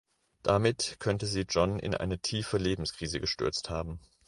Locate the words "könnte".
0.97-1.27